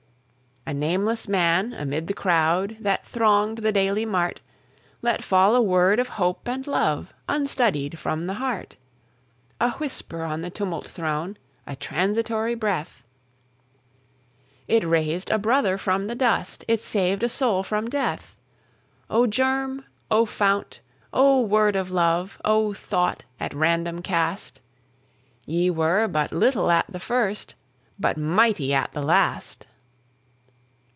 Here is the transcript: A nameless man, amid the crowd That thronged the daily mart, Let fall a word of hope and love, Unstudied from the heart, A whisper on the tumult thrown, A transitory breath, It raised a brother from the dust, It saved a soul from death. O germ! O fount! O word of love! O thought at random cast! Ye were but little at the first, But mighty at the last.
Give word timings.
A 0.63 0.75
nameless 0.75 1.27
man, 1.27 1.73
amid 1.73 2.05
the 2.05 2.13
crowd 2.13 2.77
That 2.81 3.03
thronged 3.03 3.57
the 3.57 3.71
daily 3.71 4.05
mart, 4.05 4.41
Let 5.01 5.23
fall 5.23 5.55
a 5.55 5.61
word 5.61 5.99
of 5.99 6.07
hope 6.09 6.47
and 6.47 6.65
love, 6.67 7.15
Unstudied 7.27 7.97
from 7.97 8.27
the 8.27 8.35
heart, 8.35 8.75
A 9.59 9.71
whisper 9.71 10.21
on 10.21 10.41
the 10.41 10.51
tumult 10.51 10.85
thrown, 10.85 11.37
A 11.65 11.75
transitory 11.75 12.53
breath, 12.53 13.03
It 14.67 14.83
raised 14.87 15.31
a 15.31 15.39
brother 15.39 15.79
from 15.79 16.05
the 16.05 16.15
dust, 16.15 16.63
It 16.67 16.81
saved 16.83 17.23
a 17.23 17.27
soul 17.27 17.63
from 17.63 17.89
death. 17.89 18.37
O 19.09 19.25
germ! 19.25 19.83
O 20.11 20.27
fount! 20.27 20.79
O 21.11 21.41
word 21.41 21.75
of 21.75 21.89
love! 21.89 22.39
O 22.45 22.71
thought 22.71 23.25
at 23.39 23.55
random 23.55 24.03
cast! 24.03 24.61
Ye 25.47 25.71
were 25.71 26.07
but 26.07 26.31
little 26.31 26.69
at 26.69 26.85
the 26.87 26.99
first, 26.99 27.55
But 27.99 28.15
mighty 28.15 28.73
at 28.75 28.93
the 28.93 29.01
last. 29.01 29.65